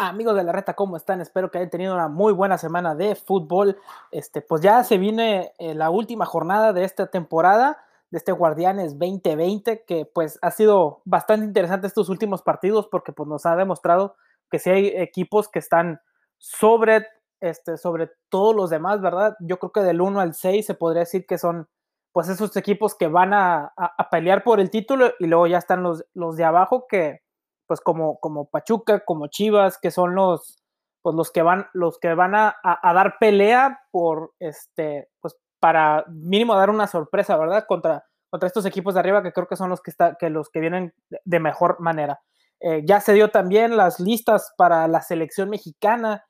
[0.00, 1.20] Amigos de la reta, ¿cómo están?
[1.20, 3.76] Espero que hayan tenido una muy buena semana de fútbol.
[4.12, 7.78] Este, pues ya se viene eh, la última jornada de esta temporada,
[8.12, 13.28] de este Guardianes 2020, que pues ha sido bastante interesante estos últimos partidos porque pues
[13.28, 14.14] nos ha demostrado
[14.52, 16.00] que si hay equipos que están
[16.36, 17.08] sobre,
[17.40, 19.36] este, sobre todos los demás, ¿verdad?
[19.40, 21.68] Yo creo que del 1 al 6 se podría decir que son
[22.12, 25.82] pues esos equipos que van a, a pelear por el título y luego ya están
[25.82, 27.22] los, los de abajo que
[27.68, 30.58] pues como, como Pachuca, como Chivas, que son los,
[31.02, 36.56] pues los que van, los que van a, dar pelea por este, pues para mínimo
[36.56, 37.66] dar una sorpresa, ¿verdad?
[37.68, 40.48] Contra, contra estos equipos de arriba que creo que son los que, está, que, los
[40.48, 42.20] que vienen de mejor manera.
[42.60, 46.24] Eh, ya se dio también las listas para la selección mexicana,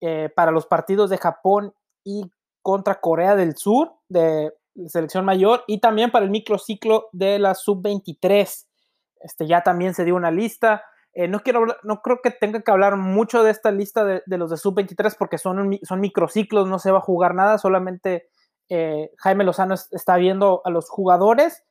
[0.00, 2.30] eh, para los partidos de Japón y
[2.62, 4.52] contra Corea del Sur, de
[4.86, 8.67] selección mayor, y también para el microciclo de la sub-23.
[9.22, 10.82] Este, ya también se dio una lista.
[11.14, 14.50] Eh, no, quiero, no creo que tenga que hablar mucho de esta lista de, los
[14.50, 18.28] de sub-23 porque son, son microciclos, no se va a jugar nada, solamente
[18.68, 21.64] eh, Jaime Lozano está viendo a los jugadores.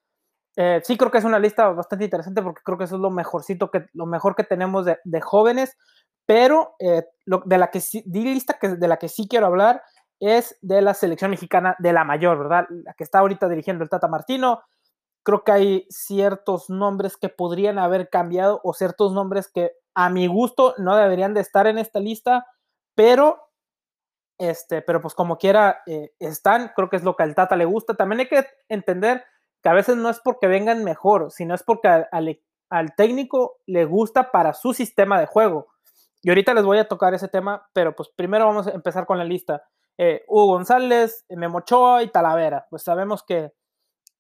[0.55, 3.11] Eh, sí creo que es una lista bastante interesante porque creo que eso es lo
[3.11, 5.77] mejorcito que, lo mejor que tenemos de, jóvenes,
[6.25, 9.83] pero de la que sí, lista que, de la que sí quiero hablar
[10.19, 12.65] es de la selección mexicana de la mayor, ¿verdad?
[12.69, 14.61] La que está ahorita dirigiendo el Tata Martino,
[15.27, 20.25] creo que hay ciertos nombres que podrían haber cambiado o ciertos nombres que a mi
[20.27, 22.47] gusto no deberían de estar en esta lista,
[22.95, 23.37] pero
[24.37, 27.65] este, pero pues como quiera eh, están, creo que es lo que al Tata le
[27.65, 27.95] gusta.
[27.95, 29.25] También hay que entender
[29.61, 34.31] que a veces no es porque vengan mejor, sino es porque al, técnico le gusta
[34.31, 35.67] para su sistema de juego.
[36.21, 39.17] Y ahorita les voy a tocar ese tema, pero pues primero vamos a empezar con
[39.17, 39.61] la lista.
[39.97, 42.65] Eh, Hugo González, Memochoa y Talavera.
[42.69, 43.51] Pues sabemos que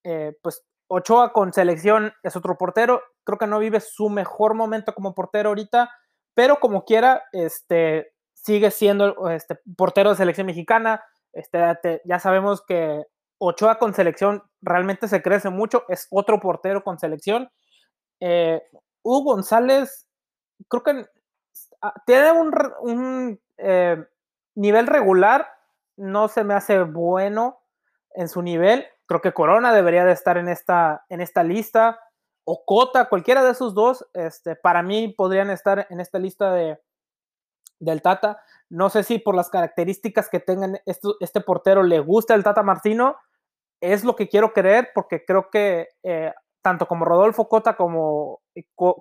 [0.03, 3.01] eh, pues Ochoa con selección es otro portero.
[3.23, 5.91] Creo que no vive su mejor momento como portero ahorita,
[6.33, 11.03] pero como quiera, este, sigue siendo este, portero de selección mexicana.
[11.33, 13.05] Este, ya sabemos que
[13.39, 17.49] Ochoa con selección realmente se crece mucho, es otro portero con selección.
[18.19, 18.61] Eh,
[19.03, 20.07] Hugo González,
[20.67, 21.05] creo que
[21.81, 24.03] ah, tiene un, eh,
[24.55, 25.47] nivel regular,
[25.97, 27.59] no se me hace bueno
[28.15, 31.99] en su nivel, Creo que Corona debería de estar en esta, en esta lista.
[32.43, 36.79] O Cota, cualquiera de esos dos, este, para mí podrían estar en esta lista de,
[37.79, 38.41] del Tata.
[38.69, 43.17] No sé si por las características que tengan este portero le gusta el Tata Martino.
[43.81, 48.41] Es lo que quiero creer porque creo que eh, tanto como Rodolfo Cota como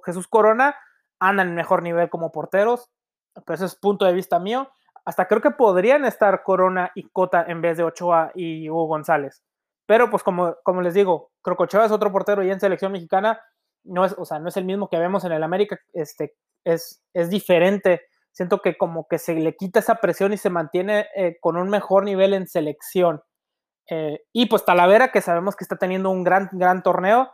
[0.05, 0.77] Jesús Corona
[1.19, 2.91] andan en mejor nivel como porteros.
[3.35, 4.69] Pero ese es punto de vista mío.
[5.05, 9.43] Hasta creo que podrían estar Corona y Cota en vez de Ochoa y Hugo González.
[9.87, 13.41] Pero pues como, como les digo, Crococheva es otro portero y en selección mexicana
[13.85, 17.03] no es, o sea, no es el mismo que vemos en el América, este, es,
[17.15, 18.03] es diferente.
[18.33, 21.71] Siento que como que se le quita esa presión y se mantiene eh, con un
[21.71, 23.23] mejor nivel en selección.
[23.89, 27.31] Eh, y pues Talavera, que sabemos que está teniendo un gran, gran torneo.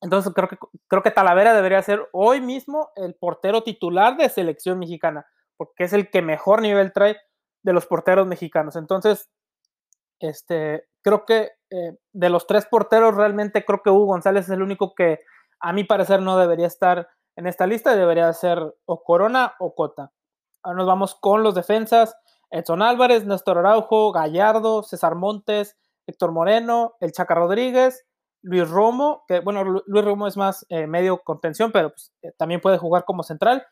[0.00, 0.56] Entonces creo que,
[0.88, 5.26] creo que Talavera debería ser hoy mismo el portero titular de selección mexicana,
[5.56, 7.16] porque es el que mejor nivel trae
[7.62, 8.74] de los porteros mexicanos.
[8.74, 9.30] Entonces,
[10.22, 14.62] este, creo que eh, de los tres porteros, realmente creo que Hugo González es el
[14.62, 15.20] único que,
[15.60, 20.12] a mi parecer, no debería estar en esta lista, debería ser o Corona o Cota.
[20.62, 22.16] Ahora nos vamos con los defensas.
[22.50, 28.04] Edson Álvarez, Néstor Araujo, Gallardo, César Montes, Héctor Moreno, El Chaca Rodríguez,
[28.42, 32.60] Luis Romo, que bueno, Luis Romo es más eh, medio contención, pero pues, eh, también
[32.60, 33.66] puede jugar como central.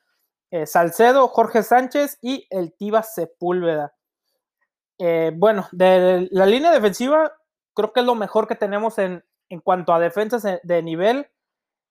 [0.64, 3.94] Salcedo, Jorge Sánchez y el Tiba Sepúlveda.
[5.00, 7.32] Eh, bueno, de la línea defensiva,
[7.74, 11.26] creo que es lo mejor que tenemos en, en cuanto a defensas de nivel.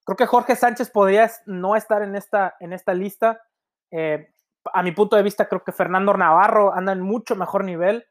[0.06, 3.42] Creo que Jorge Sánchez podría no estar en esta, en esta lista.
[3.92, 4.31] Eh,
[4.74, 8.06] a mi punto de vista, creo que Fernando Navarro anda en mucho mejor nivel.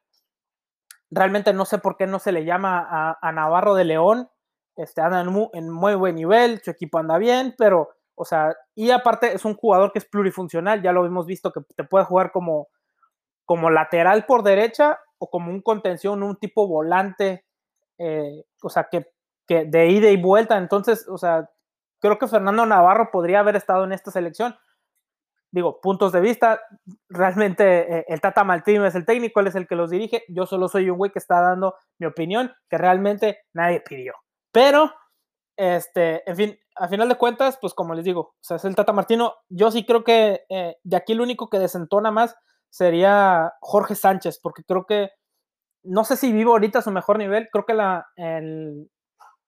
[1.11, 4.29] Realmente no sé por qué no se le llama a, Navarro de León.
[4.77, 8.55] Este, anda en muy, en muy, buen nivel, su equipo anda bien, pero, o sea,
[8.77, 12.05] y aparte es un jugador que es plurifuncional, ya lo hemos visto que te puede
[12.05, 12.69] jugar como,
[13.49, 17.47] como lateral por derecha o como un contención, un tipo volante,
[17.97, 19.07] eh, o sea, que,
[19.49, 20.59] de ida y vuelta.
[20.59, 21.49] Entonces, o sea,
[21.99, 24.55] creo que Fernando Navarro podría haber estado en esta selección.
[25.51, 26.61] Digo, puntos de vista,
[27.09, 30.45] realmente eh, el Tata Martino es el técnico, él es el que los dirige, yo
[30.45, 34.13] solo soy un güey que está dando mi opinión, que realmente nadie pidió.
[34.53, 34.93] Pero,
[35.57, 38.77] este, en fin, a final de cuentas, pues como les digo, o sea, es el
[38.77, 42.37] Tata Martino, yo sí creo que eh, de aquí el único que desentona más
[42.71, 45.11] sería Jorge Sánchez, porque creo que,
[45.83, 48.91] no sé si vivo ahorita a su mejor nivel, creo que la, el,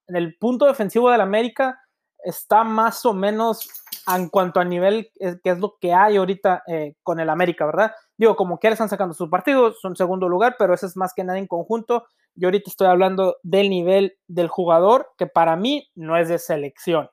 [0.08, 1.80] en el punto defensivo del América
[2.22, 3.68] está más o menos
[4.06, 7.92] en cuanto a nivel, que es lo que hay ahorita eh, con el América, ¿verdad?
[8.16, 11.24] Digo, como que están sacando sus partidos, son segundo lugar, pero eso es más que
[11.24, 12.06] nada en conjunto.
[12.34, 17.08] Yo ahorita estoy hablando del nivel del jugador, que para mí no es de selección.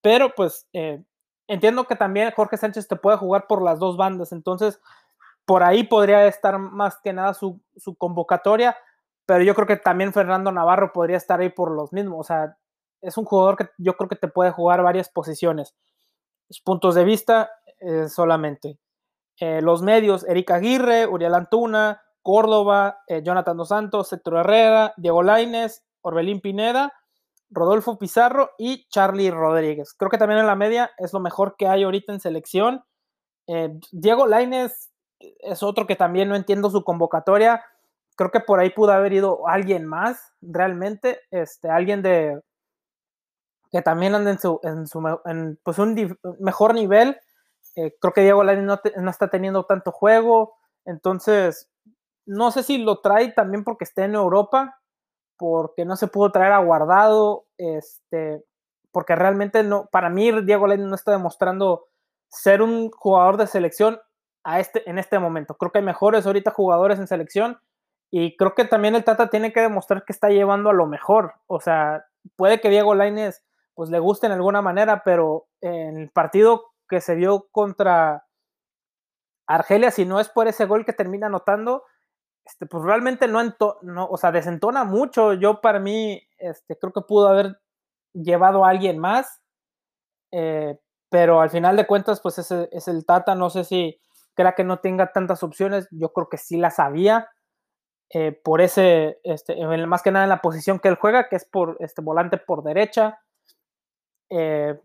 [0.00, 1.02] Pero pues eh,
[1.48, 4.80] entiendo que también Jorge Sánchez te puede jugar por las dos bandas, entonces
[5.48, 8.76] por ahí podría estar más que nada su, su convocatoria,
[9.24, 12.58] pero yo creo que también Fernando Navarro podría estar ahí por los mismos, o sea,
[13.00, 15.74] es un jugador que yo creo que te puede jugar varias posiciones.
[16.64, 17.50] Puntos de vista
[17.80, 18.78] eh, solamente.
[19.40, 25.22] Eh, los medios, Erika Aguirre, Uriel Antuna, Córdoba, eh, Jonathan Dos Santos, Héctor Herrera, Diego
[25.22, 26.92] Laines, Orbelín Pineda,
[27.48, 29.94] Rodolfo Pizarro y Charlie Rodríguez.
[29.94, 32.84] Creo que también en la media es lo mejor que hay ahorita en selección.
[33.92, 37.64] Diego Laines es otro que también no entiendo su convocatoria.
[38.16, 42.40] Creo que por ahí pudo haber ido alguien más, realmente, este, alguien de,
[43.70, 47.18] que también anda en su, en su en, pues un mejor nivel.
[47.76, 51.70] Eh, creo que Diego Lainez no, no, está teniendo tanto juego, entonces
[52.26, 54.80] no sé si lo trae también porque esté en Europa,
[55.36, 58.44] porque no se pudo traer a Guardado, este,
[58.90, 61.86] porque realmente no, para mí Diego Lainez no está demostrando
[62.28, 64.00] ser un jugador de selección
[64.44, 65.56] este, en este momento.
[65.56, 67.58] Creo que hay mejores ahorita jugadores en selección
[68.10, 71.34] y creo que también el Tata tiene que demostrar que está llevando a lo mejor.
[71.46, 72.06] O sea,
[72.36, 73.44] puede que Diego Lainez
[73.74, 78.26] pues le guste en alguna manera, pero en el partido que se vio contra
[79.46, 81.84] Argelia, si no es por ese gol que termina anotando,
[82.44, 83.40] este, pues realmente no,
[83.82, 85.34] no, o sea, desentona mucho.
[85.34, 87.60] Yo para mí, este, creo que pudo haber
[88.14, 89.40] llevado a alguien más,
[90.32, 90.78] eh,
[91.10, 93.34] pero al final de cuentas, pues ese es el Tata.
[93.34, 94.00] No sé si
[94.38, 95.88] crea que no tenga tantas opciones.
[95.90, 97.28] Yo creo que sí las había.
[98.10, 99.56] Eh, por ese, este,
[99.86, 102.62] más que nada en la posición que él juega, que es por este volante por
[102.62, 103.20] derecha.
[104.30, 104.78] Eh,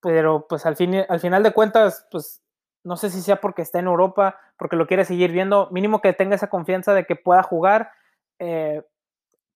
[0.00, 2.42] pero pues al, fin, al final de cuentas, pues
[2.84, 6.14] no sé si sea porque está en Europa, porque lo quiere seguir viendo, mínimo que
[6.14, 7.90] tenga esa confianza de que pueda jugar
[8.38, 8.82] eh,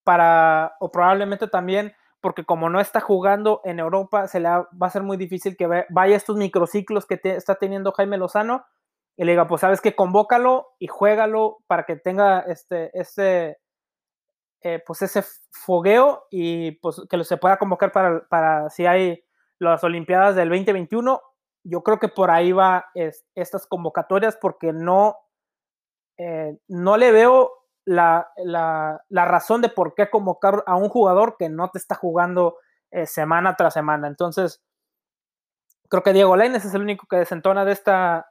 [0.04, 4.90] para, o probablemente también porque como no está jugando en Europa, se le va a
[4.90, 8.66] ser muy difícil que vaya estos microciclos que está teniendo Jaime Lozano
[9.16, 13.58] y le diga, pues sabes que convócalo y juégalo para que tenga este, este,
[14.62, 19.24] eh, pues ese fogueo y pues que se pueda convocar para, para si hay
[19.58, 21.20] las Olimpiadas del 2021.
[21.64, 22.86] Yo creo que por ahí va
[23.34, 25.16] estas convocatorias porque no,
[26.16, 27.52] eh, no le veo
[27.84, 31.94] la, la, la, razón de por qué convocar a un jugador que no te está
[31.94, 32.56] jugando
[32.90, 34.08] eh, semana tras semana.
[34.08, 34.62] Entonces,
[35.88, 38.29] creo que Diego Lainez es el único que desentona de esta,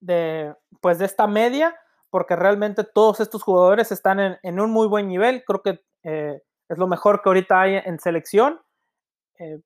[0.00, 1.74] de, pues de esta media
[2.16, 5.44] porque realmente todos estos jugadores están en, un muy buen nivel.
[5.44, 8.60] Creo que eh, es lo mejor que ahorita hay en selección.
[9.38, 9.60] Eh,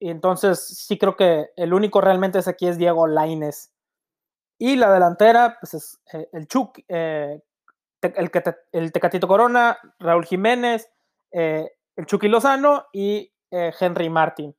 [0.00, 3.72] y entonces sí creo que el único realmente es aquí es Diego Laines.
[4.58, 7.40] Y la delantera, pues es eh, el Chuck, el,
[8.72, 10.90] el, Tecatito Corona, Raúl Jiménez,
[11.30, 14.56] el Chucky Lozano y Henry Martin.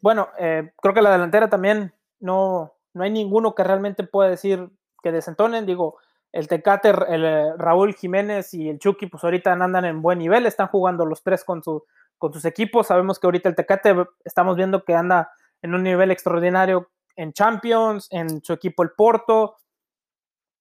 [0.00, 4.70] bueno, creo que la delantera también no, no hay ninguno que realmente pueda decir
[5.02, 5.66] que desentonen.
[5.66, 5.98] Digo,
[6.32, 10.46] el Tecate, el eh, Raúl Jiménez y el Chucky, pues ahorita andan en buen nivel,
[10.46, 11.84] están jugando los tres con, su,
[12.18, 12.86] con sus equipos.
[12.86, 15.30] Sabemos que ahorita el Tecate estamos viendo que anda
[15.62, 19.56] en un nivel extraordinario en Champions, en su equipo el Porto.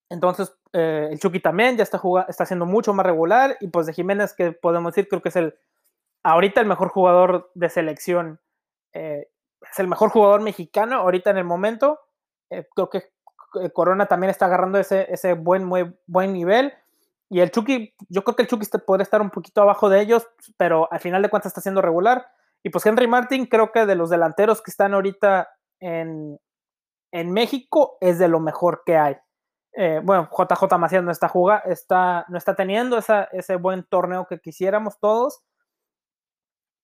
[0.10, 3.58] Entonces, eh, el Chucky también ya está, jugando, está siendo mucho más regular.
[3.60, 5.56] Y pues de Jiménez, que podemos decir, creo que es el
[6.24, 8.40] ahorita el mejor jugador de selección.
[8.94, 9.28] Eh,
[9.72, 12.00] es el mejor jugador mexicano ahorita en el momento.
[12.50, 13.04] Creo que
[13.62, 16.74] eh, Corona también está agarrando ese, ese buen, muy buen nivel.
[17.30, 20.28] Y el Chucky, yo creo que el Chucky podría estar un poquito abajo de ellos,
[20.58, 22.28] pero al final de cuentas está siendo regular.
[22.64, 26.40] Y pues Henry Martin, creo que de los delanteros que están ahorita en,
[27.12, 29.18] en México, es de lo mejor que hay.
[29.76, 34.28] Eh, bueno, JJ Macías no está, jugando, está, no está teniendo esa, ese buen torneo
[34.28, 35.42] que quisiéramos todos.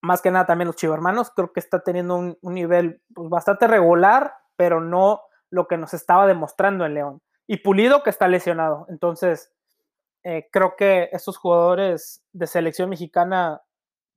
[0.01, 3.67] Más que nada también los chivermanos, creo que está teniendo un, un nivel pues, bastante
[3.67, 7.21] regular, pero no lo que nos estaba demostrando en León.
[7.47, 8.85] Y Pulido que está lesionado.
[8.89, 9.51] Entonces,
[10.23, 13.61] eh, creo que estos jugadores de selección mexicana,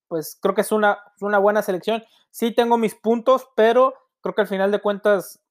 [0.09, 2.05] pues creo que es una, una buena selección.
[2.31, 5.43] Sí tengo mis puntos, pero creo que al final de cuentas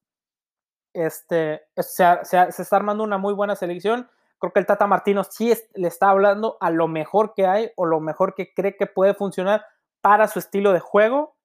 [0.92, 4.10] este, se, está armando una muy buena selección.
[4.38, 7.86] Creo que el Tata Martino sí le está hablando a lo mejor que hay o
[7.86, 9.64] lo mejor que cree que puede funcionar
[10.00, 11.36] para su estilo de juego,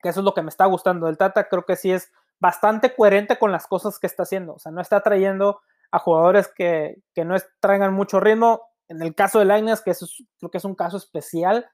[0.00, 1.48] que eso es lo que me está gustando del Tata.
[1.48, 4.54] Creo que sí es bastante coherente con las cosas que está haciendo.
[4.54, 8.62] O sea, no está trayendo a jugadores que, no traigan mucho ritmo.
[8.88, 11.68] En el caso de Lainez, que es, creo que es un caso especial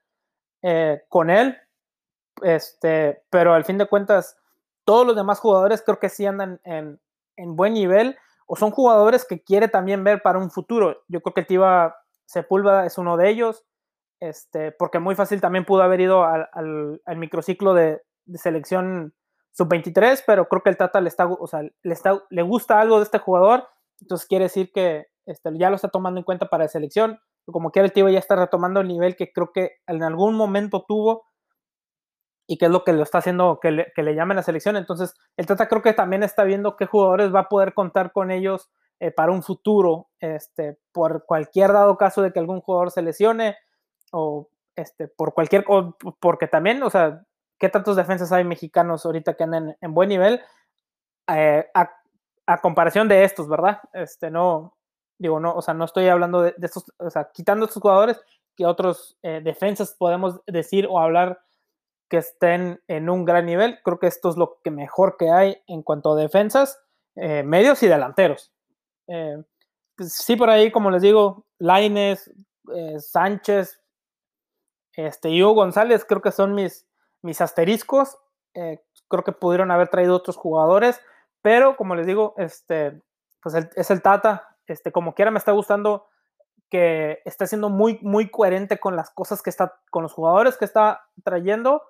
[0.61, 1.57] eh, con él,
[2.41, 4.37] este, pero al fin de cuentas,
[4.83, 6.99] todos los demás jugadores creo que sí andan en,
[7.37, 8.17] en buen nivel
[8.47, 11.03] o son jugadores que quiere también ver para un futuro.
[11.07, 11.95] Yo creo que Tiva
[12.25, 13.65] Sepúlveda es uno de ellos,
[14.19, 19.13] este, porque muy fácil también pudo haber ido al, al, microciclo de, de selección
[19.55, 22.97] sub-23, pero creo que el Tata le, está, o sea, le, está, le gusta algo
[22.97, 23.67] de este jugador,
[24.01, 27.19] entonces quiere decir que este, ya lo está tomando en cuenta para la selección.
[27.45, 30.83] Como quiera, el Tiva ya está retomando el nivel que creo que en algún momento
[30.87, 31.25] tuvo
[32.47, 34.75] y que es lo que lo está haciendo que le, que le la selección.
[34.75, 38.31] Entonces, el Tata creo que también está viendo qué jugadores va a poder contar con
[38.31, 38.69] ellos
[38.99, 43.55] eh, para un futuro, este, por cualquier dado caso de que algún jugador se lesione
[44.11, 45.65] o este, por cualquier,
[46.19, 47.25] porque también, o sea,
[47.57, 50.41] qué tantos defensas hay mexicanos ahorita que andan en, buen nivel
[51.27, 53.79] eh, a, comparación de estos, ¿verdad?
[53.93, 54.77] Este, no,
[55.17, 58.21] digo, no, o sea, no estoy hablando de, estos, o sea, quitando estos jugadores,
[58.55, 61.41] que otros eh, defensas podemos decir o hablar
[62.07, 63.79] que estén en un gran nivel.
[63.83, 66.79] Creo que esto es lo que mejor que hay en cuanto a defensas,
[67.15, 68.53] eh, medios y delanteros.
[69.07, 72.31] Pues sí, por ahí, como les digo, Laines,
[72.99, 73.81] Sánchez,
[74.93, 76.85] este, Hugo González, creo que son mis,
[77.25, 78.17] mis asteriscos.
[78.53, 81.01] creo que pudieron haber traído otros jugadores,
[81.41, 83.01] pero como les digo, este,
[83.41, 84.55] pues es el Tata.
[84.67, 86.07] Este, como quiera, me está gustando
[86.69, 90.65] que está siendo muy, muy coherente con las cosas que está, con los jugadores que
[90.65, 91.83] está trayendo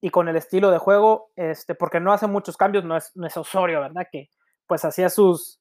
[0.00, 3.26] y con el estilo de juego, este, porque no hace muchos cambios, no es, no
[3.26, 4.06] es Osorio, ¿verdad?
[4.10, 4.30] Que
[4.66, 5.60] pues hacía sus,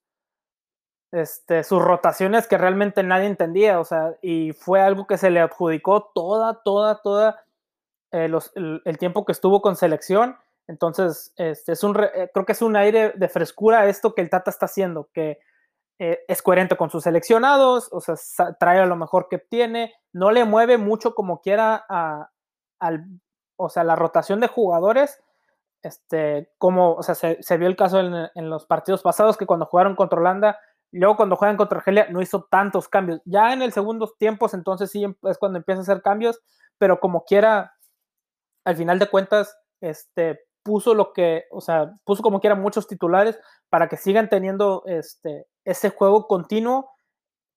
[1.12, 5.40] este, sus rotaciones que realmente nadie entendía, o sea, y fue algo que se le
[5.40, 7.47] adjudicó toda, toda, toda
[8.12, 8.30] eh,
[8.86, 10.38] el, tiempo que estuvo con selección.
[10.68, 14.30] Entonces, este, es un, eh, creo que es un aire de frescura esto que el
[14.30, 15.40] Tata está haciendo, que
[16.00, 18.16] eh, es coherente con sus seleccionados, o sea,
[18.60, 22.30] trae lo mejor que tiene, no le mueve mucho como quiera a,
[22.80, 23.06] al
[23.58, 25.20] o sea, la rotación de jugadores,
[25.82, 29.96] este, como, o sea, se, vio el caso en, los partidos pasados que cuando jugaron
[29.96, 30.60] contra Holanda,
[30.92, 33.22] luego cuando juegan contra Argelia no hizo tantos cambios.
[33.26, 36.40] Ya en el segundo tiempos, entonces sí es cuando empieza a hacer cambios,
[36.78, 37.74] pero como quiera,
[38.68, 43.40] al final de cuentas, este, puso lo que, o sea, puso como quiera muchos titulares
[43.70, 46.90] para que sigan teniendo este, ese juego continuo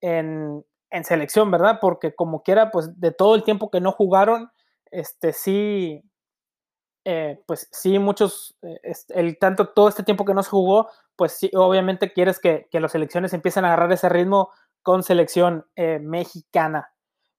[0.01, 1.79] en, en selección, ¿verdad?
[1.81, 4.51] Porque como quiera, pues de todo el tiempo que no jugaron,
[4.93, 6.03] este sí,
[7.05, 11.33] eh, pues sí, muchos, eh, el tanto todo este tiempo que no se jugó, pues
[11.33, 14.51] sí, obviamente quieres que, las selecciones empiecen a agarrar ese ritmo
[14.83, 16.93] con selección eh, mexicana.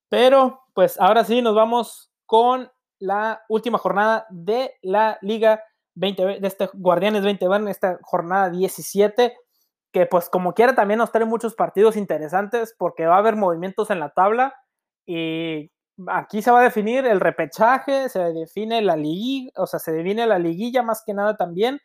[0.09, 2.69] Pero, pues ahora sí, nos vamos con
[3.01, 5.61] la última jornada de la Liga
[5.95, 9.35] 20, de este Guardianes 20 van, esta jornada 17,
[9.91, 13.89] que pues como quiera también nos trae muchos partidos interesantes porque va a haber movimientos
[13.89, 14.53] en la tabla
[15.05, 15.71] y
[16.07, 20.27] aquí se va a definir el repechaje, se define la liguilla, o sea, se define
[20.27, 21.79] la liguilla más que nada también,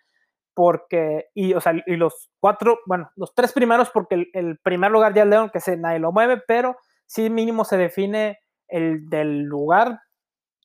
[0.54, 5.14] porque, y, o sea, y los cuatro, bueno, los tres primeros, porque el, primer lugar
[5.14, 9.42] ya el León, que se, nadie lo mueve, pero sí mínimo se define el del
[9.42, 10.00] lugar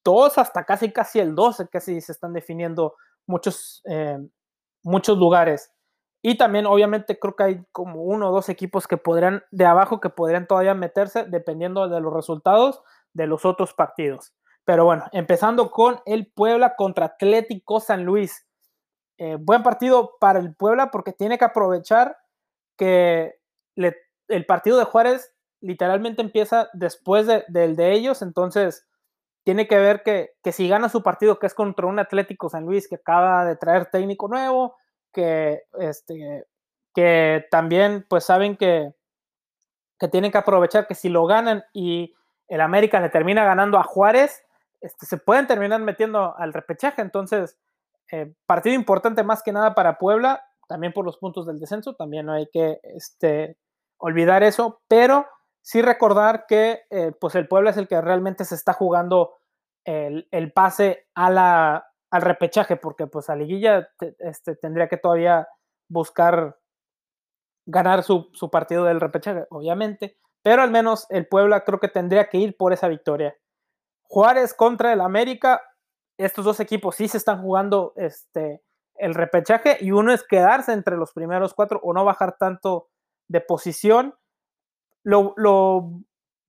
[0.03, 4.17] dos hasta casi casi el 12, casi se están definiendo muchos, eh,
[4.83, 5.71] muchos lugares.
[6.21, 9.99] Y también, obviamente, creo que hay como uno o dos equipos que podrían, de abajo,
[9.99, 12.81] que podrían todavía meterse, dependiendo de los resultados
[13.13, 14.33] de los otros partidos.
[14.63, 18.47] Pero bueno, empezando con el Puebla contra Atlético San Luis.
[19.17, 22.17] Eh, buen partido para el Puebla porque tiene que aprovechar
[22.77, 23.39] que
[23.75, 28.87] el partido de Juárez literalmente empieza después del de, ellos, entonces
[29.43, 32.65] tiene que ver que, que, si gana su partido, que es contra un Atlético San
[32.65, 34.75] Luis que acaba de traer técnico nuevo,
[35.11, 36.45] que, este,
[36.93, 38.93] que también pues saben que,
[39.99, 42.13] que tienen que aprovechar que si lo ganan y
[42.47, 44.43] el América le termina ganando a Juárez,
[44.81, 47.01] este, se pueden terminar metiendo al repechaje.
[47.01, 47.57] Entonces,
[48.11, 52.25] eh, partido importante más que nada para Puebla, también por los puntos del descenso, también
[52.25, 53.57] no hay que este,
[53.97, 55.27] olvidar eso, pero
[55.61, 59.37] sí recordar que eh, pues el Puebla es el que realmente se está jugando
[59.83, 63.89] el, pase a la, al repechaje, porque pues a Liguilla
[64.19, 65.47] este, tendría que todavía
[65.89, 66.57] buscar
[67.65, 72.29] ganar su, su partido del repechaje, obviamente, pero al menos el Puebla creo que tendría
[72.29, 73.35] que ir por esa victoria.
[74.03, 75.61] Juárez contra el América,
[76.17, 78.61] estos dos equipos sí se están jugando este,
[78.95, 82.89] el repechaje y uno es quedarse entre los primeros cuatro o no bajar tanto
[83.27, 84.15] de posición.
[85.03, 85.33] Lo,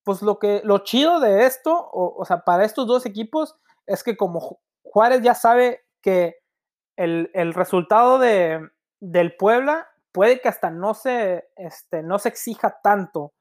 [0.05, 3.57] pues lo, que, lo chido de esto, o, sea, para estos dos equipos,
[3.87, 6.37] es que como Juárez ya sabe que
[6.97, 8.69] el, resultado de,
[9.01, 13.33] del Puebla puede que hasta no se, este, no se exija tanto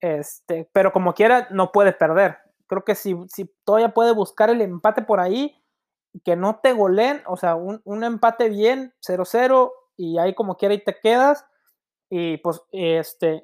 [0.00, 2.38] este, pero como quiera, no puede perder.
[2.66, 5.62] Creo que si, si todavía puede buscar el empate por ahí
[6.24, 10.74] que no te goleen, o sea, un, un empate bien, 0-0, y ahí como quiera
[10.74, 11.44] y te quedas.
[12.08, 13.42] Y pues, este,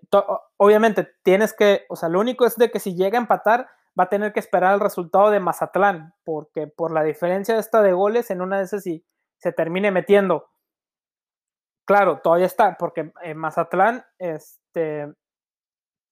[0.63, 4.05] obviamente tienes que, o sea, lo único es de que si llega a empatar, va
[4.05, 8.31] a tener que esperar el resultado de Mazatlán, porque por la diferencia esta de goles,
[8.31, 9.05] en una de esas si
[9.39, 10.51] se termine metiendo.
[11.85, 15.13] Claro, todavía está, porque en Mazatlán, este,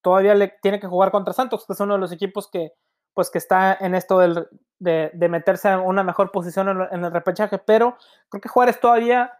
[0.03, 2.73] todavía le tiene que jugar contra Santos, que es uno de los equipos que,
[3.13, 7.11] pues, que está en esto de, de, meterse en una mejor posición en, en, el
[7.11, 7.95] repechaje, pero
[8.27, 9.31] creo que Juárez todavía,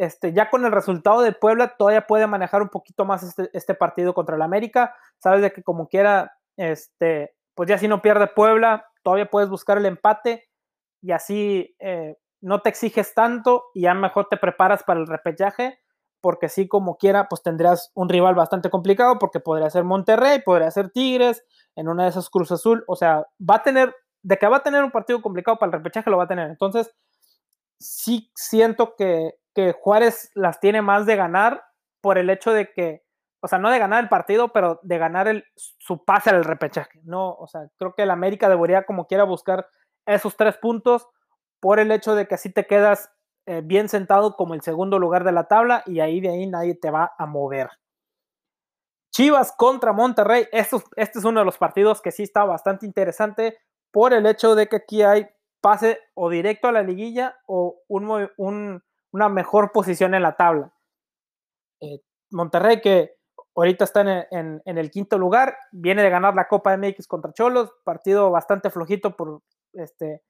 [0.00, 3.74] este, ya con el resultado de Puebla, todavía puede manejar un poquito más este, este
[3.74, 4.96] partido contra el América.
[5.18, 9.76] Sabes de que como quiera, este, pues ya si no pierde Puebla, todavía puedes buscar
[9.76, 10.48] el empate
[11.02, 15.78] y así eh, no te exiges tanto y ya mejor te preparas para el repechaje,
[16.22, 20.70] porque sí como quiera, pues tendrás un rival bastante complicado, porque podría ser Monterrey, podría
[20.70, 21.44] ser Tigres,
[21.76, 24.62] en una de esas Cruz Azul, o sea, va a tener, de que va a
[24.62, 26.48] tener un partido complicado para el repechaje, lo va a tener.
[26.48, 26.90] Entonces,
[27.78, 31.64] sí siento que, que Juárez las tiene más de ganar
[32.00, 33.04] por el hecho de que
[33.42, 37.00] o sea, no de ganar el partido, pero de ganar el, su pase al repechaje.
[37.04, 39.66] No, o sea, creo que el América debería como quiera buscar
[40.06, 41.08] esos tres puntos
[41.58, 43.10] por el hecho de que así te quedas
[43.46, 46.74] eh, bien sentado como el segundo lugar de la tabla y ahí de ahí nadie
[46.74, 47.70] te va a mover.
[49.12, 53.58] Chivas contra Monterrey, este es uno de los partidos que sí está bastante interesante
[53.90, 55.26] por el hecho de que aquí hay
[55.60, 60.72] pase o directo a la liguilla o un, un, una mejor posición en la tabla.
[61.80, 62.00] Eh,
[62.30, 63.20] Monterrey que
[63.56, 68.30] Ahorita está en, el quinto lugar, viene de ganar la Copa MX contra Cholos, partido
[68.30, 70.22] bastante flojito por este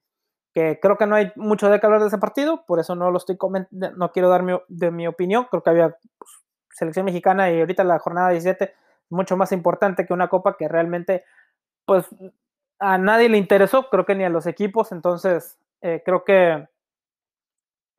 [0.53, 3.09] que creo que no hay mucho de qué hablar de ese partido, por eso no
[3.09, 3.37] lo estoy
[3.71, 6.31] no quiero dar mi, de mi opinión, creo que había pues,
[6.71, 8.73] selección mexicana y ahorita la jornada 17
[9.09, 11.23] mucho más importante que una copa que realmente
[11.85, 12.05] pues
[12.79, 16.67] a nadie le interesó, creo que ni a los equipos, entonces eh, creo que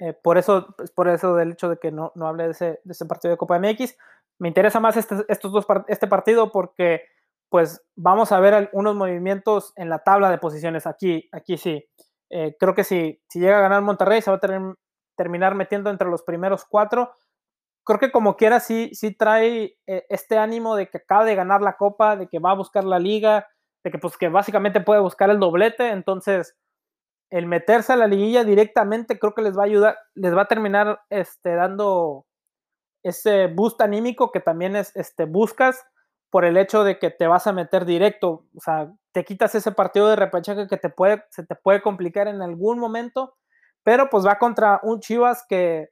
[0.02, 3.06] eh, por eso, pues, por eso del hecho de que no, no hable de ese,
[3.06, 3.96] partido de Copa MX,
[4.40, 7.04] me interesa más este, estos dos, este partido porque
[7.48, 11.88] pues vamos a ver unos movimientos en la tabla de posiciones aquí, aquí sí.
[12.30, 14.74] Eh, creo que si, si llega a ganar Monterrey se va a
[15.16, 17.12] terminar metiendo entre los primeros cuatro.
[17.84, 21.62] Creo que como quiera sí, sí trae eh, este ánimo de que acaba de ganar
[21.62, 23.46] la copa, de que va a buscar la liga,
[23.84, 26.56] de que pues que básicamente puede buscar el doblete, entonces
[27.32, 30.48] el meterse a la liguilla directamente creo que les va a ayudar, les va a
[30.48, 32.26] terminar este, dando
[33.02, 35.82] ese boost anímico que también es, este, buscas
[36.30, 39.72] por el hecho de que te vas a meter directo, o sea, te quitas ese
[39.72, 43.34] partido de repechaje que te puede, se te puede complicar en algún momento,
[43.82, 45.88] pero pues va contra un Chivas que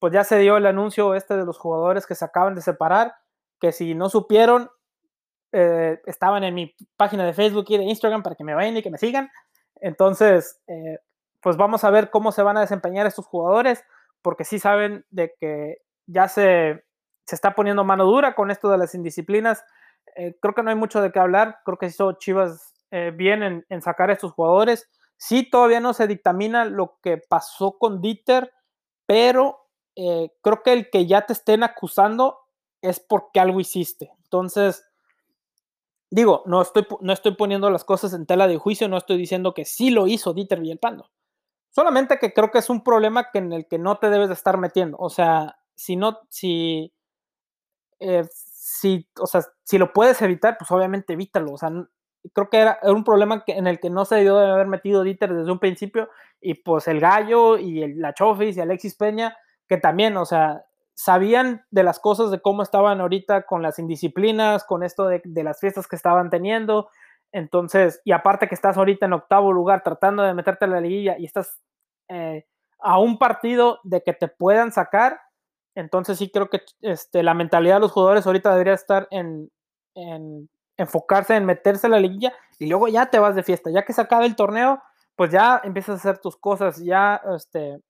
[0.00, 3.14] pues ya se dio el anuncio este de los jugadores que se acaban de separar,
[3.60, 4.70] que si no supieron,
[5.52, 8.82] eh, estaban en mi página de Facebook y de Instagram para que me vayan y
[8.82, 9.30] que me sigan.
[9.80, 10.98] Entonces, eh,
[11.40, 13.84] pues vamos a ver cómo se van a desempeñar estos jugadores,
[14.22, 16.84] porque sí saben de que ya se,
[17.26, 19.64] se está poniendo mano dura con esto de las indisciplinas.
[20.16, 21.60] Eh, creo que no hay mucho de qué hablar.
[21.64, 24.90] Creo que hizo Chivas eh, bien en, en, sacar a estos jugadores.
[25.16, 28.52] Sí, todavía no se dictamina lo que pasó con Dieter,
[29.06, 29.58] pero
[30.42, 32.38] creo que el que ya te estén acusando
[32.80, 34.10] es porque algo hiciste.
[34.22, 34.89] Entonces,
[36.10, 39.54] digo, no estoy, no estoy poniendo las cosas en tela de juicio, no estoy diciendo
[39.54, 41.10] que sí lo hizo Dieter Villalpando.
[41.70, 44.34] Solamente que creo que es un problema que en el que no te debes de
[44.34, 44.96] estar metiendo.
[44.98, 46.92] O sea, si no, si,
[48.00, 51.52] eh, si, o sea, si lo puedes evitar, pues obviamente evítalo.
[51.52, 51.70] O sea,
[52.32, 55.04] creo que era, un problema que, en el que no se debió de haber metido
[55.04, 56.10] Dieter desde un principio.
[56.40, 59.36] Y pues el Gallo y el, la Chofis y Alexis Peña,
[59.68, 60.64] que también, o sea,
[61.00, 65.58] sabían de las cosas, de cómo estaban ahorita con las indisciplinas, con esto de, las
[65.58, 66.90] fiestas que estaban teniendo.
[67.32, 71.16] Entonces, y aparte que estás ahorita en octavo lugar tratando de meterte en la liguilla
[71.18, 71.58] y estás
[72.08, 72.44] eh,
[72.80, 75.20] a un partido de que te puedan sacar,
[75.74, 79.50] entonces sí creo que este, la mentalidad de los jugadores ahorita debería estar en,
[80.76, 83.70] enfocarse en meterse a la liguilla y luego ya te vas de fiesta.
[83.70, 84.82] Ya que se acabe el torneo,
[85.16, 87.80] pues ya empiezas a hacer tus cosas, ya, este,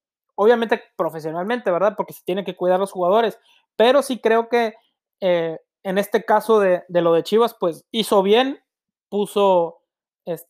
[0.40, 1.94] obviamente profesionalmente, ¿verdad?
[1.96, 3.38] Porque se tiene que cuidar los jugadores,
[3.76, 4.74] pero sí creo que
[5.20, 8.60] eh, en este caso de, lo de Chivas, pues hizo bien,
[9.08, 9.82] puso,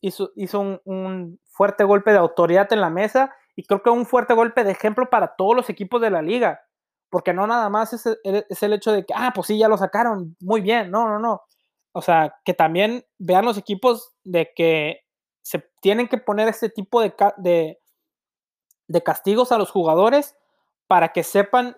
[0.01, 4.33] hizo, hizo un, fuerte golpe de autoridad en la mesa y creo que un fuerte
[4.33, 6.61] golpe de ejemplo para todos los equipos de la liga
[7.11, 8.05] porque no nada más es,
[8.63, 11.41] el hecho de que, ah, pues sí, ya lo sacaron, muy bien, no, no, no.
[11.91, 15.01] O sea, que también vean los equipos de que
[15.41, 17.80] se tienen que poner este tipo de, de,
[18.99, 20.35] castigos a los jugadores
[20.87, 21.77] para que sepan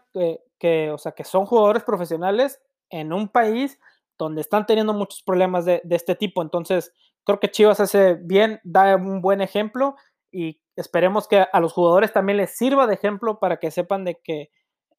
[0.60, 3.80] que, o sea, que son jugadores profesionales en un país
[4.18, 6.42] donde están teniendo muchos problemas de, de, este tipo.
[6.42, 9.96] Entonces, creo que Chivas hace bien, da un buen ejemplo
[10.32, 14.20] y esperemos que a los jugadores también les sirva de ejemplo para que sepan de
[14.24, 14.50] que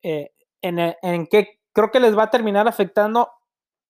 [0.02, 3.30] eh, en, en qué creo que les va a terminar afectando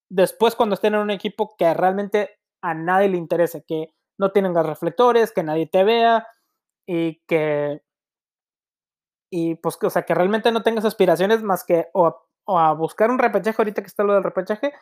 [0.09, 4.55] después cuando estén en un equipo que realmente a nadie le interese, que no tienen
[4.55, 6.27] reflectores, que nadie te vea
[6.87, 7.81] y que
[9.29, 13.19] y pues o sea que realmente no tengas aspiraciones más que o a, buscar un
[13.19, 14.73] repechaje ahorita que está lo del repechaje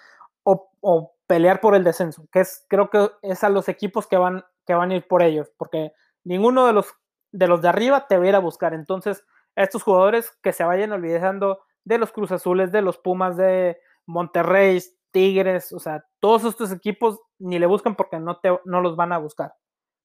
[0.43, 4.17] o, o, pelear por el descenso, que es creo que es a los equipos que
[4.17, 6.93] van que van a ir por ellos, porque ninguno de los
[7.31, 8.73] de los de arriba te va a ir a buscar.
[8.73, 9.25] Entonces,
[9.55, 14.79] estos jugadores que se vayan olvidando de los Cruz Azules, de los Pumas de Monterrey,
[15.11, 19.11] Tigres, o sea, todos estos equipos ni le buscan porque no, te, no los van
[19.11, 19.53] a buscar.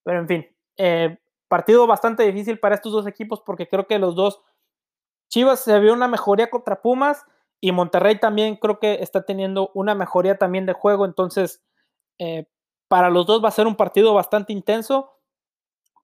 [0.05, 0.47] Pero en fin,
[0.77, 1.19] eh,
[1.49, 4.41] partido bastante difícil para estos dos equipos porque creo que los dos,
[5.29, 7.25] Chivas se vio una mejoría contra Pumas
[7.61, 11.63] y Monterrey también creo que está teniendo una mejoría también de juego, entonces
[12.19, 12.47] eh,
[12.89, 15.13] para los dos va a ser un partido bastante intenso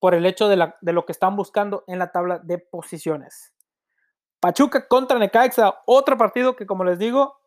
[0.01, 3.55] por el hecho de, de lo que están buscando en la tabla de posiciones.
[4.41, 7.41] Pachuca contra Necaxa, otro partido que como les digo,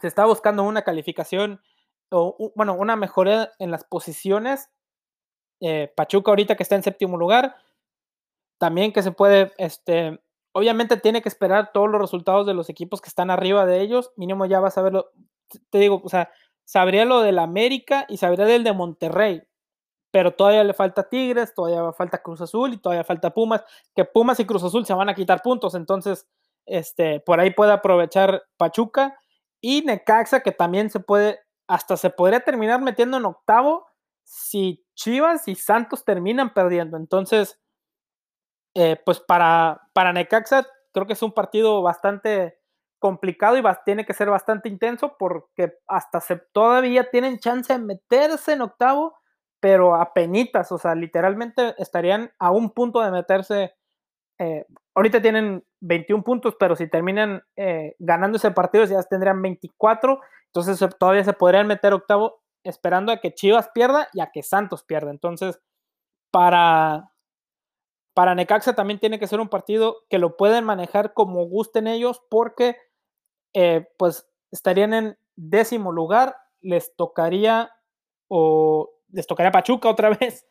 [0.00, 1.60] se está buscando una calificación
[2.10, 4.70] o bueno, una mejora en las posiciones.
[5.60, 7.56] Eh, Pachuca ahorita que está en séptimo lugar,
[8.58, 10.20] también que se puede, este,
[10.52, 14.12] obviamente tiene que esperar todos los resultados de los equipos que están arriba de ellos,
[14.16, 15.10] mínimo ya vas a verlo,
[15.70, 16.30] te digo, o sea,
[16.64, 19.42] sabría lo del América y sabría del de Monterrey,
[20.10, 23.64] pero todavía le falta Tigres, todavía falta Cruz Azul y todavía falta Pumas,
[23.94, 26.26] que Pumas y Cruz Azul se van a quitar puntos, entonces
[26.66, 29.18] este, por ahí puede aprovechar Pachuca
[29.60, 33.86] y Necaxa, que también se puede, hasta se podría terminar metiendo en octavo
[34.24, 36.96] si Chivas y Santos terminan perdiendo.
[36.96, 37.60] Entonces,
[38.74, 42.58] eh, pues para, para Necaxa creo que es un partido bastante
[42.98, 48.52] complicado y tiene que ser bastante intenso porque hasta se, todavía tienen chance de meterse
[48.52, 49.14] en octavo
[49.64, 53.72] pero a penitas, o sea, literalmente estarían a un punto de meterse.
[54.38, 60.20] Eh, ahorita tienen 21 puntos, pero si terminan eh, ganando ese partido ya tendrían 24,
[60.52, 64.82] entonces todavía se podrían meter octavo esperando a que Chivas pierda y a que Santos
[64.82, 65.10] pierda.
[65.10, 65.60] Entonces,
[66.30, 67.12] para,
[68.14, 72.22] para Necaxa también tiene que ser un partido que lo pueden manejar como gusten ellos,
[72.28, 72.76] porque
[73.52, 77.70] eh, pues estarían en décimo lugar, les tocaría
[78.28, 80.46] o les tocaría Pachuca otra vez.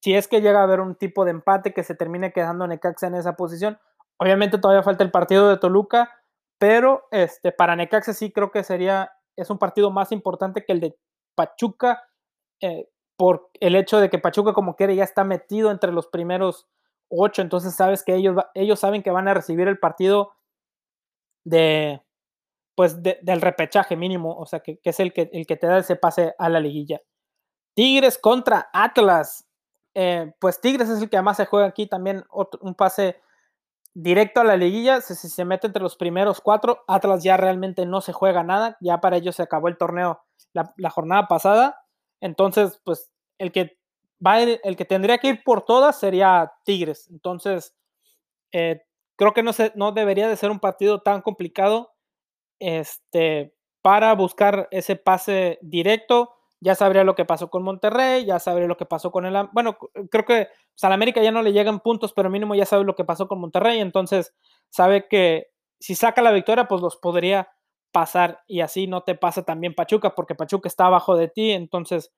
[0.00, 3.08] Si es que llega a haber un tipo de empate que se termine quedando Necaxa
[3.08, 3.78] en esa posición.
[4.16, 6.10] Obviamente todavía falta el partido de Toluca,
[6.58, 10.80] pero este, para Necaxa sí creo que sería, es un partido más importante que el
[10.80, 10.96] de
[11.38, 12.02] Pachuca,
[12.60, 16.66] eh, por el hecho de que Pachuca como quiere ya está metido entre los primeros
[17.08, 20.32] ocho, entonces sabes que ellos, ellos saben que van a recibir el partido
[21.44, 22.02] de,
[22.74, 25.94] pues del repechaje mínimo, o sea, que, es el que, el que te da ese
[25.94, 27.00] pase a la liguilla.
[27.74, 29.46] Tigres contra Atlas.
[29.94, 32.24] Eh, pues Tigres es el que además se juega aquí también
[32.60, 33.20] un pase
[34.00, 35.00] directo a la liguilla.
[35.00, 38.76] Si se, mete entre los primeros cuatro, Atlas ya realmente no se juega nada.
[38.80, 41.84] Ya para ellos se acabó el torneo la, jornada pasada.
[42.20, 43.78] Entonces, pues el que
[44.24, 47.08] va el que tendría que ir por todas sería Tigres.
[47.10, 47.76] Entonces,
[48.52, 48.82] eh,
[49.16, 51.92] creo que no, se, no debería de ser un partido tan complicado
[52.60, 58.66] este, para buscar ese pase directo ya sabría lo que pasó con Monterrey, ya sabría
[58.66, 59.48] lo que pasó con el...
[59.52, 59.78] Bueno,
[60.10, 62.84] creo que pues, a la América ya no le llegan puntos, pero mínimo ya sabe
[62.84, 64.34] lo que pasó con Monterrey, entonces
[64.70, 65.48] sabe que
[65.80, 67.48] si saca la victoria, pues los podría
[67.92, 72.12] pasar y así no te pasa también Pachuca, porque Pachuca está abajo de ti, entonces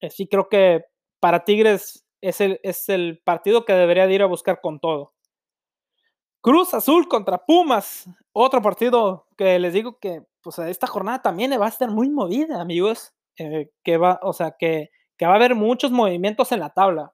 [0.00, 0.84] eh, sí creo que
[1.20, 5.14] para Tigres es el, es el partido que debería de ir a buscar con todo.
[6.40, 11.66] Cruz Azul contra Pumas, otro partido que les digo que pues esta jornada también va
[11.66, 13.12] a estar muy movida, amigos.
[13.38, 14.90] Eh, que va, o sea, que,
[15.22, 17.12] va a haber muchos movimientos en la tabla.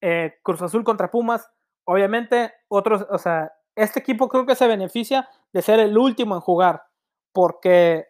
[0.00, 1.48] Eh, Cruz Azul contra Pumas,
[1.84, 6.40] obviamente, otros, o sea, este equipo creo que se beneficia de ser el último en
[6.42, 6.82] jugar,
[7.32, 8.06] porque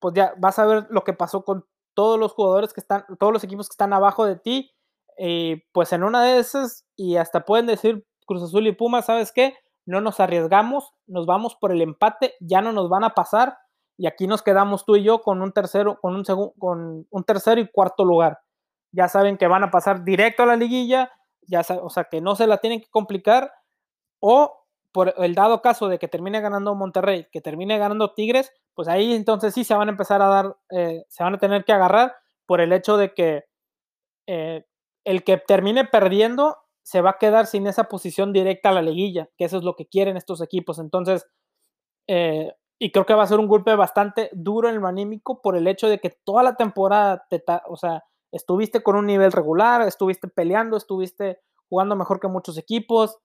[0.00, 3.32] pues ya vas a ver lo que pasó con todos los jugadores que están, todos
[3.32, 4.72] los equipos que están abajo de ti,
[5.16, 9.32] y pues en una de esas, y hasta pueden decir Cruz Azul y Pumas, ¿sabes
[9.32, 9.54] qué?
[9.86, 13.56] No nos arriesgamos, nos vamos por el empate, ya no nos van a pasar,
[13.96, 17.24] y aquí nos quedamos tú y yo con un tercero, con un segundo, con un
[17.24, 18.40] tercero y cuarto lugar.
[18.92, 21.10] Ya saben que van a pasar directo a la liguilla,
[21.42, 23.52] ya o sea que no se la tienen que complicar,
[24.20, 28.88] o por el dado caso de que termine ganando Monterrey, que termine ganando Tigres, pues
[28.88, 31.72] ahí entonces sí se van a empezar a dar, eh, se van a tener que
[31.72, 32.14] agarrar
[32.46, 33.44] por el hecho de que
[34.26, 34.64] eh,
[35.04, 39.28] el que termine perdiendo se va a quedar sin esa posición directa a la liguilla,
[39.36, 40.78] que eso es lo que quieren estos equipos.
[40.78, 41.26] Entonces,
[42.06, 45.56] eh, y creo que va a ser un golpe bastante duro en lo anímico por
[45.56, 49.82] el hecho de que toda la temporada, te o sea, estuviste con un nivel regular,
[49.82, 53.18] estuviste peleando, estuviste jugando mejor que muchos equipos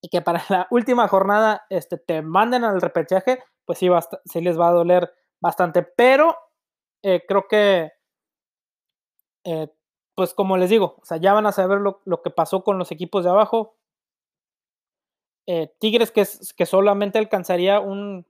[0.00, 3.88] y que para la última jornada este, te manden al repechaje, pues sí,
[4.24, 5.82] sí les va a doler bastante.
[5.82, 6.34] Pero
[7.02, 7.92] eh, creo que,
[9.44, 9.68] eh,
[10.14, 12.90] pues como les digo, o sea, ya van a saber lo, que pasó con los
[12.92, 13.76] equipos de abajo.
[15.46, 18.26] Eh, Tigres que, que solamente alcanzaría un,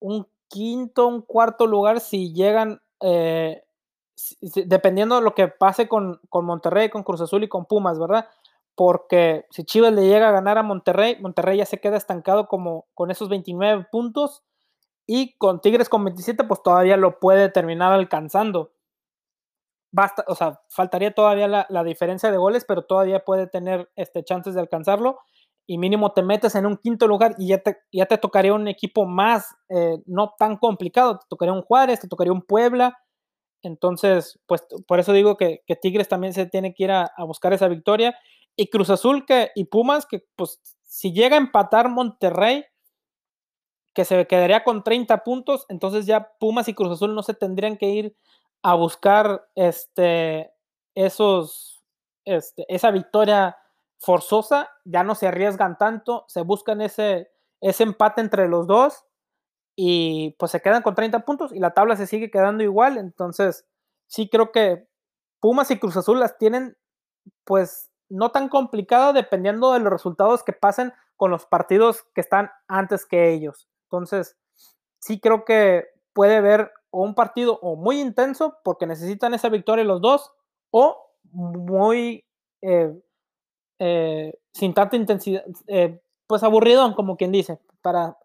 [0.00, 2.80] un quinto, un cuarto lugar si llegan,
[4.40, 8.26] dependiendo de lo que pase con, con Monterrey, con Cruz Azul y con Pumas, ¿verdad?
[8.78, 12.86] porque si Chivas le llega a ganar a Monterrey, Monterrey ya se queda estancado como
[12.94, 14.44] con esos 29 puntos
[15.04, 18.70] y con Tigres con 27 pues todavía lo puede terminar alcanzando.
[19.90, 24.54] Basta, o sea, faltaría todavía la, diferencia de goles, pero todavía puede tener este, chances
[24.54, 25.18] de alcanzarlo
[25.68, 28.66] y mínimo te metes en un quinto lugar y ya te, ya te tocaría un
[28.66, 32.98] equipo más, eh, no tan complicado, te tocaría un Juárez, te tocaría un Puebla,
[33.62, 37.68] entonces, pues por eso digo que, Tigres también se tiene que ir a buscar esa
[37.68, 38.16] victoria.
[38.56, 42.64] Y Cruz Azul que, y Pumas, que pues si llega a empatar Monterrey,
[43.94, 47.76] que se quedaría con 30 puntos, entonces ya Pumas y Cruz Azul no se tendrían
[47.76, 48.16] que ir
[48.62, 50.50] a buscar este,
[50.94, 51.84] esos,
[52.24, 53.56] este, esa victoria
[53.98, 57.30] forzosa, ya no se arriesgan tanto, se buscan ese,
[57.60, 59.04] ese empate entre los dos
[59.76, 63.66] y pues se quedan con 30 puntos y la tabla se sigue quedando igual, entonces
[64.06, 64.88] sí creo que
[65.40, 66.76] Pumas y Cruz Azul las tienen
[67.44, 72.50] pues no tan complicado dependiendo de los resultados que pasen con los partidos que están
[72.68, 73.68] antes que ellos.
[73.84, 74.36] Entonces,
[75.00, 80.00] sí creo que puede haber un partido o muy intenso porque necesitan esa victoria los
[80.00, 80.32] dos
[80.70, 82.24] o muy
[82.62, 82.92] eh,
[83.78, 88.16] eh, sin tanta intensidad, eh, pues aburrido, como quien dice, para,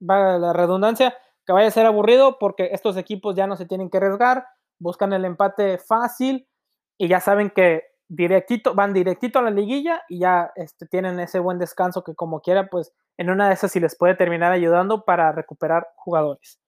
[0.00, 3.96] la redundancia, que vaya a ser aburrido porque estos equipos ya no se tienen que
[3.96, 4.46] arriesgar,
[4.78, 6.46] buscan el empate fácil
[6.96, 11.38] y ya saben que directito, van directito a la liguilla y ya este, tienen ese
[11.38, 15.04] buen descanso que como quiera, pues en una de esas sí les puede terminar ayudando
[15.04, 16.60] para recuperar jugadores.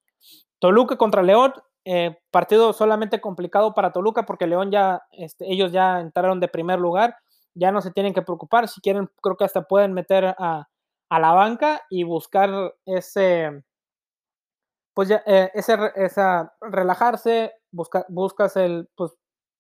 [0.59, 1.53] Toluca contra León,
[1.85, 6.79] eh, partido solamente complicado para Toluca porque León ya, este, ellos ya entraron de primer
[6.79, 7.17] lugar,
[7.55, 10.69] ya no se tienen que preocupar, si quieren creo que hasta pueden meter a,
[11.11, 13.63] la banca y buscar ese,
[14.95, 19.13] pues ya, eh, ese, esa, relajarse, busca, buscas el, pues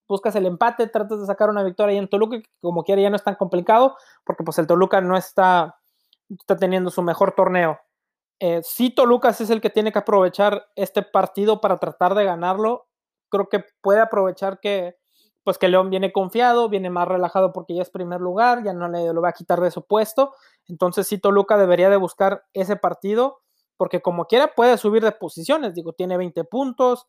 [0.08, 3.16] buscas el empate, tratas de sacar una victoria ahí en Toluca, como quiera ya no
[3.16, 5.78] es tan complicado, porque pues el Toluca no está,
[6.30, 7.78] está teniendo su mejor torneo.
[8.44, 12.88] Eh, si Toluca es el que tiene que aprovechar este partido para tratar de ganarlo.
[13.30, 14.96] Creo que puede aprovechar que,
[15.44, 18.88] pues que León viene confiado, viene más relajado porque ya es primer lugar, ya no
[18.88, 20.34] le lo va a quitar de su puesto.
[20.68, 23.40] Entonces si Toluca debería de buscar ese partido,
[23.76, 25.74] porque como quiera puede subir de posiciones.
[25.74, 27.08] Digo, tiene 20 puntos,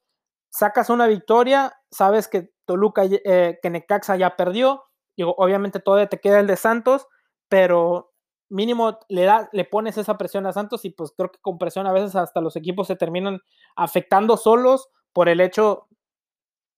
[0.50, 4.84] sacas una victoria, sabes que Toluca, eh, que Necaxa ya perdió,
[5.16, 7.08] digo, obviamente todavía te queda el de Santos,
[7.48, 8.14] pero
[8.50, 11.88] mínimo le, da, le pones esa presión a Santos y pues creo que con presión
[11.88, 13.42] a veces hasta los equipos se terminan
[13.76, 15.88] afectando solos por el hecho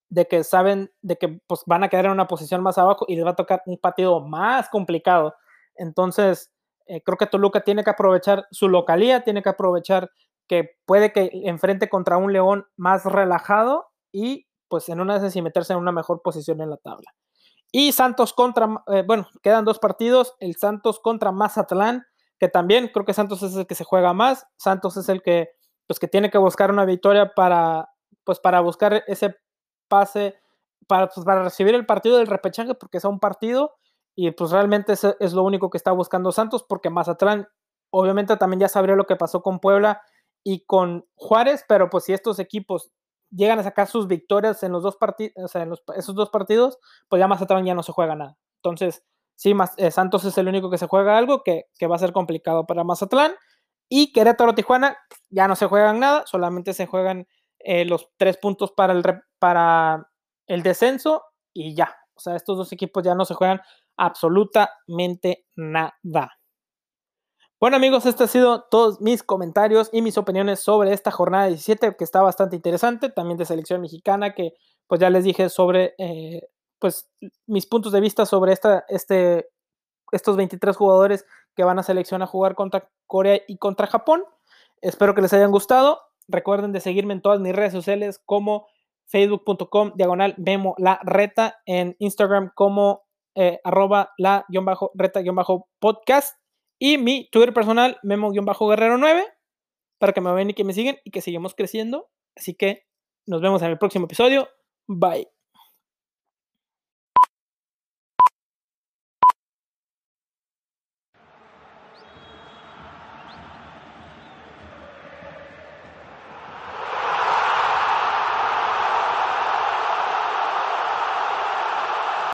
[0.09, 3.15] de que saben de que pues, van a quedar en una posición más abajo y
[3.15, 5.35] les va a tocar un partido más complicado.
[5.75, 6.51] Entonces,
[6.87, 10.11] eh, creo que Toluca tiene que aprovechar su localía, tiene que aprovechar
[10.47, 15.35] que puede que enfrente contra un León más relajado y pues en una de esas
[15.35, 17.13] y meterse en una mejor posición en la tabla.
[17.71, 22.05] Y Santos contra, eh, bueno, quedan dos partidos, el Santos contra Mazatlán,
[22.39, 25.49] que también creo que Santos es el que se juega más, Santos es el que,
[25.87, 27.89] pues que tiene que buscar una victoria para,
[28.23, 29.35] pues para buscar ese
[29.95, 30.35] pase,
[30.87, 33.75] para, pues, para recibir el partido del repechaje, porque es un partido,
[34.13, 37.47] y pues realmente es, lo único que está buscando Santos, porque Mazatlán
[37.91, 40.01] obviamente también ya sabría lo que pasó con Puebla
[40.43, 42.91] y con Juárez, pero pues si estos equipos
[43.29, 46.77] llegan a sacar sus victorias en los dos partidos, o sea, en esos dos partidos,
[47.07, 48.37] pues ya más atrás ya no se juega nada.
[48.57, 49.03] Entonces,
[49.35, 52.11] sí, más, eh, Santos es el único que se juega algo que, va a ser
[52.11, 53.33] complicado para Mazatlán.
[53.87, 54.97] Y Querétaro Tijuana
[55.29, 57.27] ya no se juegan nada, solamente se juegan
[57.59, 59.03] eh, los tres puntos para el,
[59.45, 60.09] para
[60.47, 61.21] el descenso
[61.53, 61.95] y ya.
[62.15, 63.61] O sea, estos dos equipos ya no se juegan
[63.95, 66.31] absolutamente nada.
[67.59, 71.95] Bueno amigos, estos han sido todos mis comentarios y mis opiniones sobre esta jornada 17
[71.95, 74.53] que está bastante interesante, también de selección mexicana que
[74.87, 77.07] pues ya les dije sobre eh, pues
[77.45, 79.47] mis puntos de vista sobre esta, este,
[80.11, 81.23] estos 23 jugadores
[81.55, 84.23] que van a selección a jugar contra Corea y contra Japón.
[84.81, 86.01] Espero que les hayan gustado.
[86.27, 88.65] Recuerden de seguirme en todas mis redes sociales como
[89.07, 93.03] facebook.com diagonal memo la reta, en Instagram como
[93.35, 94.45] eh, arroba la
[94.93, 95.21] reta
[95.79, 96.37] podcast
[96.79, 99.23] y mi Twitter personal, memo-guerrero9,
[99.99, 102.09] para que me vean y que me siguen y que sigamos creciendo.
[102.35, 102.83] Así que
[103.25, 104.49] nos vemos en el próximo episodio.
[104.87, 105.34] Bye.